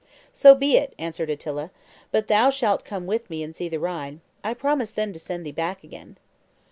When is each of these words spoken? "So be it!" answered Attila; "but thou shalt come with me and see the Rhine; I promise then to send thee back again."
"So 0.33 0.55
be 0.55 0.77
it!" 0.77 0.95
answered 0.97 1.29
Attila; 1.29 1.69
"but 2.09 2.27
thou 2.27 2.49
shalt 2.49 2.83
come 2.83 3.05
with 3.05 3.29
me 3.29 3.43
and 3.43 3.55
see 3.55 3.69
the 3.69 3.79
Rhine; 3.79 4.21
I 4.43 4.55
promise 4.55 4.89
then 4.89 5.13
to 5.13 5.19
send 5.19 5.45
thee 5.45 5.51
back 5.51 5.83
again." 5.83 6.17